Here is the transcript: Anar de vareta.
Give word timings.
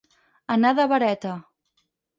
Anar 0.55 0.71
de 0.79 0.87
vareta. 0.95 1.37